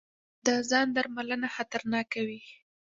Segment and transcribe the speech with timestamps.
[0.45, 2.41] د ځاندرملنه خطرناکه وي.